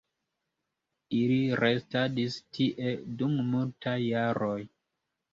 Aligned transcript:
Ili 1.17 1.35
restadis 1.59 2.37
tie 2.57 2.93
dum 3.19 3.35
multaj 3.51 3.93
jaroj. 4.05 4.57